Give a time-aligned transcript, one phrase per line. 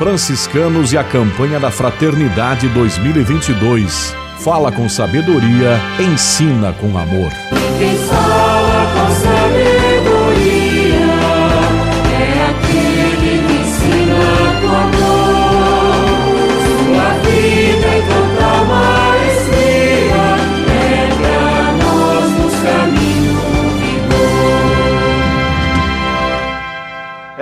[0.00, 4.16] franciscanos e a campanha da Fraternidade 2022.
[4.38, 7.30] Fala com sabedoria, ensina com amor.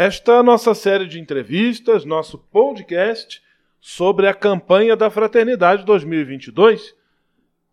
[0.09, 3.43] Esta é nossa série de entrevistas, nosso podcast
[3.79, 6.95] sobre a campanha da Fraternidade 2022.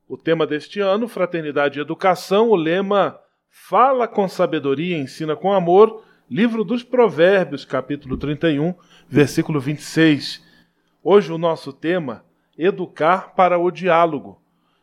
[0.06, 3.18] O tema deste ano, Fraternidade e Educação, o lema
[3.50, 8.76] Fala com sabedoria, ensina com amor, livro dos Provérbios, capítulo 31,
[9.08, 10.44] versículo 26.
[11.02, 12.26] Hoje o nosso tema,
[12.58, 14.42] Educar para o Diálogo.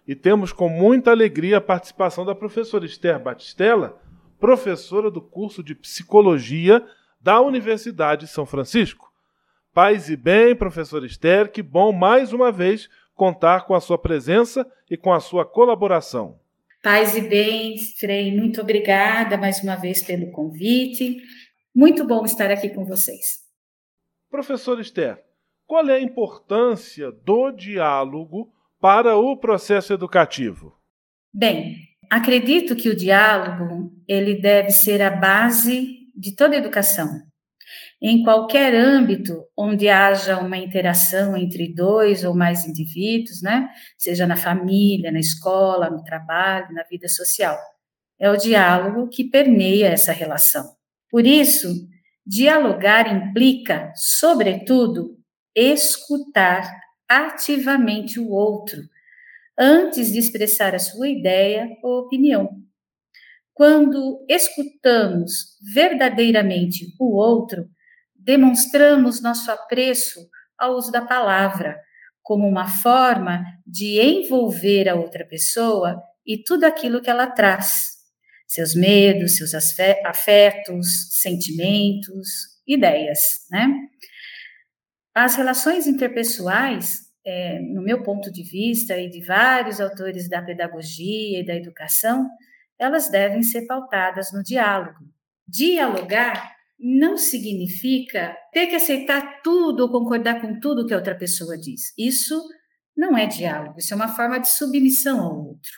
[0.08, 4.00] E temos com muita alegria a participação da professora Esther Batistella,
[4.40, 6.82] professora do curso de Psicologia
[7.22, 9.12] da Universidade de São Francisco.
[9.72, 14.66] Paz e bem, professor Esther, que bom mais uma vez contar com a sua presença
[14.90, 16.38] e com a sua colaboração.
[16.82, 21.22] Paz e bem, Frei, muito obrigada mais uma vez pelo convite.
[21.74, 23.40] Muito bom estar aqui com vocês.
[24.28, 25.22] Professor Esther,
[25.64, 30.76] qual é a importância do diálogo para o processo educativo?
[31.32, 31.76] Bem,
[32.10, 37.08] acredito que o diálogo ele deve ser a base de toda educação
[38.00, 43.68] em qualquer âmbito onde haja uma interação entre dois ou mais indivíduos, né?
[43.98, 47.58] Seja na família, na escola, no trabalho, na vida social.
[48.20, 50.64] É o diálogo que permeia essa relação.
[51.10, 51.68] Por isso,
[52.24, 55.16] dialogar implica, sobretudo,
[55.54, 56.62] escutar
[57.08, 58.80] ativamente o outro,
[59.58, 62.48] antes de expressar a sua ideia ou opinião.
[63.54, 67.68] Quando escutamos verdadeiramente o outro,
[68.14, 70.20] demonstramos nosso apreço
[70.58, 71.78] ao uso da palavra,
[72.22, 77.88] como uma forma de envolver a outra pessoa e tudo aquilo que ela traz,
[78.46, 82.28] seus medos, seus afetos, sentimentos,
[82.66, 83.18] ideias,
[83.50, 83.68] né?
[85.14, 91.40] As relações interpessoais, é, no meu ponto de vista e de vários autores da pedagogia
[91.40, 92.28] e da educação,
[92.82, 94.98] elas devem ser pautadas no diálogo.
[95.46, 101.56] Dialogar não significa ter que aceitar tudo ou concordar com tudo que a outra pessoa
[101.56, 101.92] diz.
[101.96, 102.42] Isso
[102.96, 105.70] não é diálogo, isso é uma forma de submissão ao outro.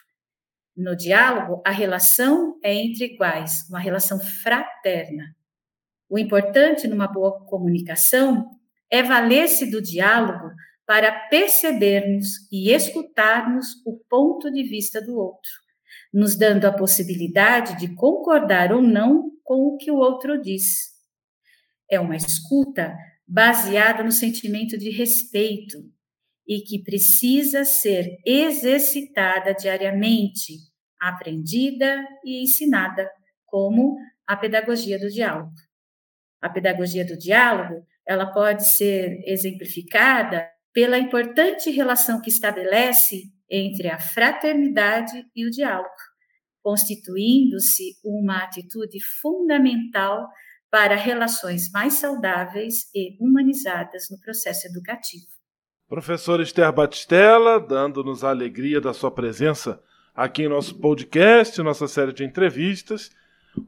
[0.77, 5.37] No diálogo, a relação é entre iguais, uma relação fraterna.
[6.09, 8.51] O importante numa boa comunicação
[8.91, 10.51] é valer-se do diálogo
[10.87, 15.51] para percebermos e escutarmos o ponto de vista do outro,
[16.13, 20.95] nos dando a possibilidade de concordar ou não com o que o outro diz
[21.91, 22.97] é uma escuta
[23.27, 25.79] baseada no sentimento de respeito
[26.47, 30.55] e que precisa ser exercitada diariamente,
[31.01, 33.11] aprendida e ensinada,
[33.47, 35.53] como a pedagogia do diálogo.
[36.41, 43.99] A pedagogia do diálogo, ela pode ser exemplificada pela importante relação que estabelece entre a
[43.99, 45.89] fraternidade e o diálogo,
[46.63, 50.29] constituindo-se uma atitude fundamental
[50.71, 55.27] para relações mais saudáveis e humanizadas no processo educativo.
[55.89, 59.81] Professor Esther Batistella, dando-nos a alegria da sua presença
[60.15, 63.11] aqui em nosso podcast, nossa série de entrevistas,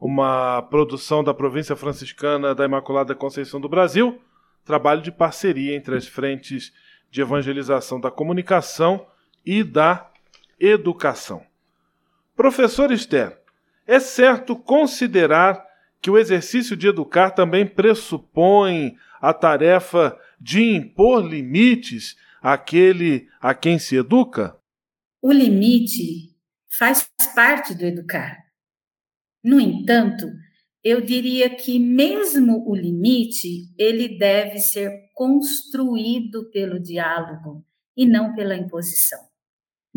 [0.00, 4.20] uma produção da província franciscana da Imaculada Conceição do Brasil,
[4.64, 6.72] trabalho de parceria entre as frentes
[7.10, 9.06] de evangelização da comunicação
[9.46, 10.10] e da
[10.58, 11.46] educação.
[12.34, 13.40] Professor Esther,
[13.86, 15.64] é certo considerar
[16.02, 23.78] que o exercício de educar também pressupõe a tarefa de impor limites àquele a quem
[23.78, 24.58] se educa?
[25.22, 26.36] O limite
[26.78, 28.36] faz parte do educar.
[29.42, 30.26] No entanto,
[30.84, 37.64] eu diria que mesmo o limite, ele deve ser construído pelo diálogo
[37.96, 39.18] e não pela imposição.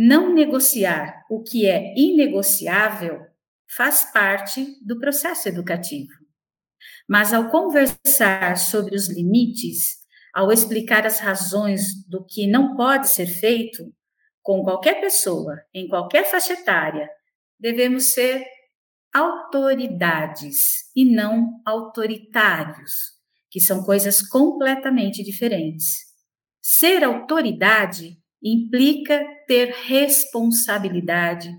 [0.02, 3.20] Não negociar o que é inegociável
[3.76, 6.14] faz parte do processo educativo.
[7.06, 9.98] Mas ao conversar sobre os limites,
[10.34, 13.94] ao explicar as razões do que não pode ser feito
[14.42, 17.10] com qualquer pessoa, em qualquer faixa etária,
[17.60, 18.46] devemos ser
[19.14, 22.92] autoridades e não autoritários,
[23.52, 26.06] que são coisas completamente diferentes.
[26.62, 31.52] Ser autoridade implica ter responsabilidade,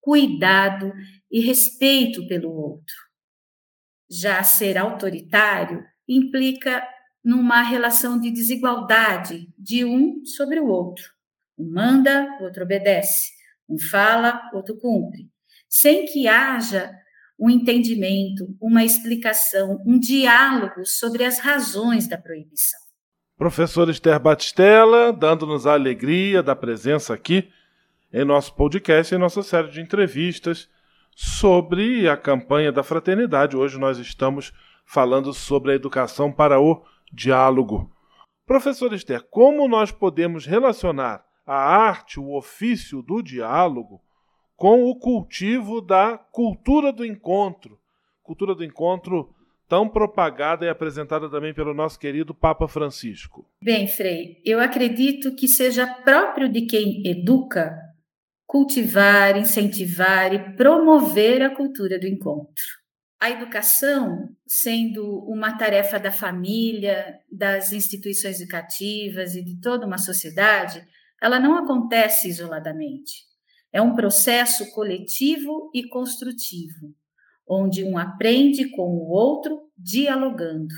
[0.00, 0.92] cuidado
[1.30, 2.94] e respeito pelo outro.
[4.10, 6.86] Já ser autoritário implica
[7.24, 11.04] numa relação de desigualdade de um sobre o outro.
[11.58, 13.30] Um manda, o outro obedece.
[13.68, 15.30] Um fala, o outro cumpre.
[15.68, 16.92] Sem que haja
[17.38, 22.80] um entendimento, uma explicação, um diálogo sobre as razões da proibição.
[23.36, 27.50] Professor Esther Batistella, dando-nos a alegria da presença aqui
[28.12, 30.68] em nosso podcast, em nossa série de entrevistas
[31.16, 33.56] sobre a campanha da fraternidade.
[33.56, 34.52] Hoje nós estamos
[34.84, 37.90] falando sobre a educação para o diálogo.
[38.46, 44.00] Professor Esther, como nós podemos relacionar a arte, o ofício do diálogo,
[44.54, 47.80] com o cultivo da cultura do encontro?
[48.22, 49.34] Cultura do encontro
[49.72, 53.48] tão propagada e apresentada também pelo nosso querido Papa Francisco.
[53.64, 57.74] Bem, Frei, eu acredito que seja próprio de quem educa
[58.46, 62.62] cultivar, incentivar e promover a cultura do encontro.
[63.18, 70.86] A educação, sendo uma tarefa da família, das instituições educativas e de toda uma sociedade,
[71.18, 73.22] ela não acontece isoladamente.
[73.72, 76.94] É um processo coletivo e construtivo,
[77.52, 80.74] onde um aprende com o outro dialogando.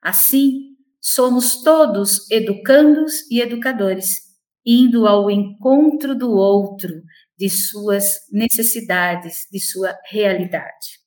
[0.00, 4.26] Assim, somos todos educandos e educadores
[4.64, 7.02] indo ao encontro do outro,
[7.38, 10.98] de suas necessidades, de sua realidade.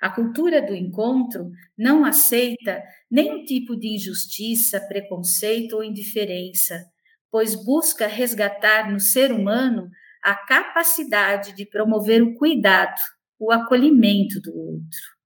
[0.00, 6.82] A cultura do encontro não aceita nenhum tipo de injustiça, preconceito ou indiferença,
[7.30, 9.90] pois busca resgatar no ser humano
[10.22, 13.00] a capacidade de promover o cuidado,
[13.38, 15.18] o acolhimento do outro.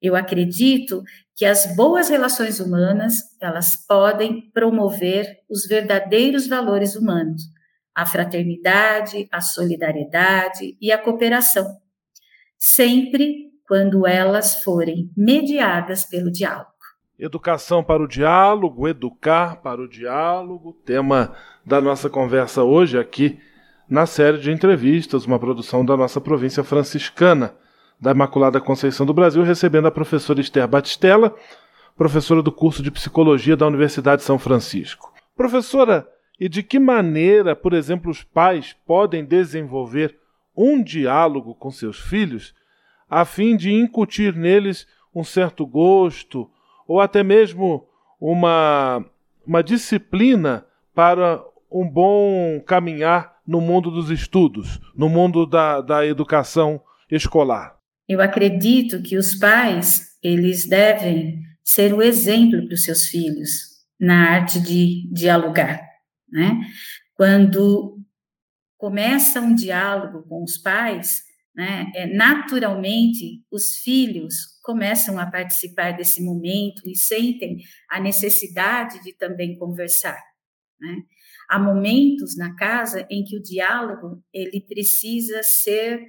[0.00, 1.02] Eu acredito
[1.34, 7.42] que as boas relações humanas, elas podem promover os verdadeiros valores humanos,
[7.94, 11.66] a fraternidade, a solidariedade e a cooperação,
[12.58, 16.70] sempre quando elas forem mediadas pelo diálogo.
[17.18, 23.38] Educação para o diálogo, educar para o diálogo, tema da nossa conversa hoje aqui
[23.88, 27.54] na série de entrevistas, uma produção da nossa província franciscana
[28.00, 31.34] da Imaculada Conceição do Brasil, recebendo a professora Esther Batistella,
[31.96, 35.12] professora do curso de Psicologia da Universidade de São Francisco.
[35.36, 36.08] Professora,
[36.38, 40.16] e de que maneira, por exemplo, os pais podem desenvolver
[40.56, 42.54] um diálogo com seus filhos
[43.08, 46.50] a fim de incutir neles um certo gosto
[46.86, 47.86] ou até mesmo
[48.20, 49.04] uma,
[49.46, 56.80] uma disciplina para um bom caminhar no mundo dos estudos, no mundo da, da educação
[57.10, 57.76] escolar?
[58.08, 64.30] Eu acredito que os pais, eles devem ser o exemplo para os seus filhos na
[64.30, 65.80] arte de dialogar,
[66.28, 66.60] né?
[67.14, 67.98] Quando
[68.76, 71.22] começa um diálogo com os pais,
[71.54, 77.58] né, é, naturalmente os filhos começam a participar desse momento e sentem
[77.88, 80.20] a necessidade de também conversar,
[80.80, 80.96] né?
[81.48, 86.00] Há momentos na casa em que o diálogo ele precisa ser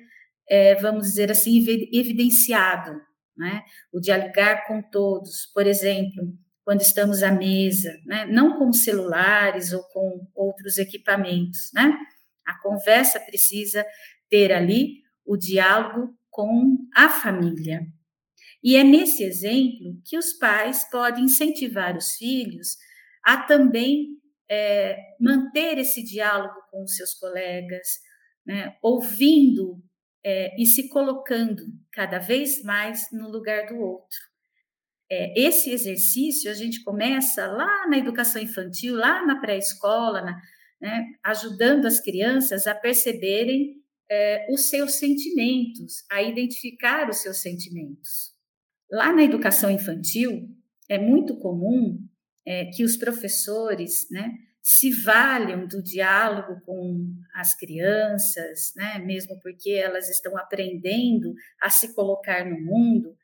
[0.47, 1.57] é, vamos dizer assim,
[1.91, 3.01] evidenciado,
[3.35, 3.63] né?
[3.91, 6.23] O dialogar com todos, por exemplo,
[6.63, 8.25] quando estamos à mesa, né?
[8.25, 11.97] Não com celulares ou com outros equipamentos, né?
[12.45, 13.85] A conversa precisa
[14.29, 17.81] ter ali o diálogo com a família.
[18.63, 22.77] E é nesse exemplo que os pais podem incentivar os filhos
[23.23, 27.99] a também é, manter esse diálogo com os seus colegas,
[28.45, 29.81] né, ouvindo
[30.23, 34.17] é, e se colocando cada vez mais no lugar do outro.
[35.09, 40.21] É, esse exercício a gente começa lá na educação infantil, lá na pré-escola,
[40.81, 43.75] né, ajudando as crianças a perceberem
[44.09, 48.33] é, os seus sentimentos, a identificar os seus sentimentos.
[48.91, 50.47] Lá na educação infantil,
[50.89, 51.99] é muito comum
[52.45, 59.71] é, que os professores né, se valham do diálogo com as crianças, né, mesmo porque
[59.71, 63.15] elas estão aprendendo a se colocar no mundo,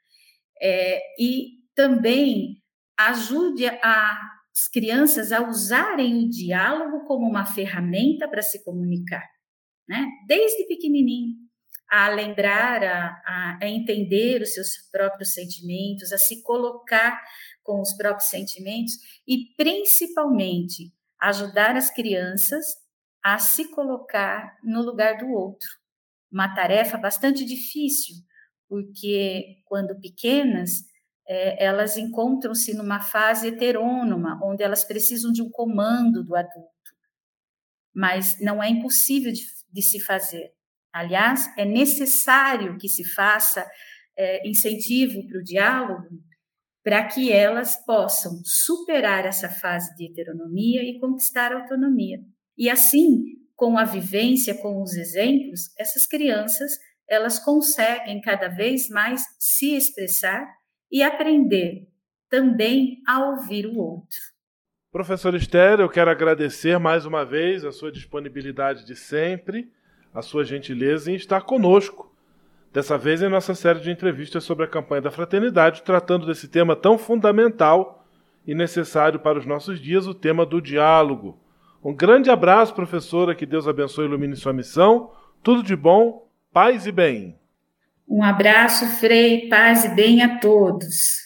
[0.61, 2.61] é, e também
[2.97, 9.27] ajude as crianças a usarem o diálogo como uma ferramenta para se comunicar,
[9.87, 11.35] né, desde pequenininho,
[11.91, 17.21] a lembrar, a, a entender os seus próprios sentimentos, a se colocar
[17.61, 18.93] com os próprios sentimentos
[19.27, 22.65] e, principalmente, ajudar as crianças
[23.21, 25.67] a se colocar no lugar do outro.
[26.31, 28.15] Uma tarefa bastante difícil,
[28.69, 30.85] porque quando pequenas,
[31.27, 36.71] é, elas encontram-se numa fase heterônoma, onde elas precisam de um comando do adulto.
[37.93, 40.53] Mas não é impossível de, de se fazer.
[40.93, 43.65] Aliás, é necessário que se faça
[44.17, 46.07] é, incentivo para o diálogo,
[46.83, 52.19] para que elas possam superar essa fase de heteronomia e conquistar autonomia.
[52.57, 53.23] E assim,
[53.55, 56.71] com a vivência, com os exemplos, essas crianças
[57.11, 60.47] elas conseguem cada vez mais se expressar
[60.89, 61.89] e aprender
[62.29, 64.17] também a ouvir o outro.
[64.89, 69.69] Professor Esther, eu quero agradecer mais uma vez a sua disponibilidade de sempre,
[70.13, 72.11] a sua gentileza em estar conosco
[72.73, 76.73] Dessa vez em nossa série de entrevistas sobre a campanha da fraternidade, tratando desse tema
[76.73, 78.05] tão fundamental
[78.47, 81.37] e necessário para os nossos dias, o tema do diálogo.
[81.83, 85.11] Um grande abraço, professora, que Deus abençoe e ilumine sua missão.
[85.43, 87.35] Tudo de bom, paz e bem.
[88.07, 91.25] Um abraço, Frei, paz e bem a todos.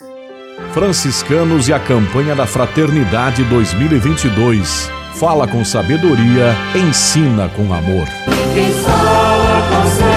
[0.73, 8.07] Franciscanos e a campanha da Fraternidade 2022 fala com sabedoria, ensina com amor.
[8.53, 10.14] Quem fala com sabedoria,